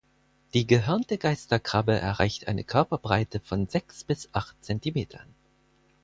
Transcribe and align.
Die 0.55 0.65
Gehörnte 0.65 1.19
Geisterkrabbe 1.19 1.93
erreicht 1.95 2.47
eine 2.47 2.63
Körperbreite 2.63 3.39
von 3.39 3.67
sechs 3.67 4.03
bis 4.03 4.29
acht 4.33 4.55
Zentimetern. 4.65 5.27